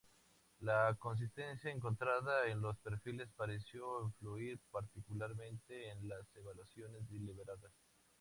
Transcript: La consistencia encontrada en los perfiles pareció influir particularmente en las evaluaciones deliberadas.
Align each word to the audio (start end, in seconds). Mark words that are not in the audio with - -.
La 0.61 0.95
consistencia 0.97 1.69
encontrada 1.69 2.47
en 2.47 2.59
los 2.59 2.75
perfiles 2.79 3.29
pareció 3.35 4.01
influir 4.01 4.57
particularmente 4.71 5.91
en 5.91 6.07
las 6.09 6.25
evaluaciones 6.35 7.07
deliberadas. 7.07 7.71